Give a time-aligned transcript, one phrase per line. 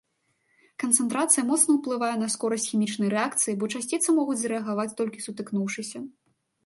[0.83, 5.97] Канцэнтрацыя моцна ўплывае на скорасць хімічнай рэакцыі, бо часціцы могуць зрэагаваць толькі сутыкнуўшыся.